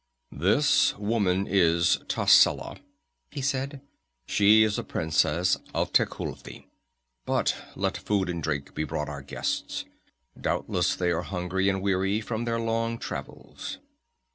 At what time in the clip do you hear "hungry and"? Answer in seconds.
11.21-11.83